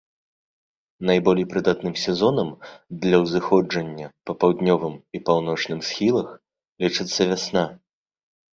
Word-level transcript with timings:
Найболей 1.09 1.45
прыдатным 1.51 1.93
сезонам 2.03 2.49
для 3.03 3.17
ўзыходжання 3.25 4.07
па 4.29 4.37
паўднёвым 4.45 4.95
і 5.19 5.23
паўночным 5.31 5.79
схілах 5.91 6.29
лічыцца 6.87 7.21
вясна. 7.35 7.63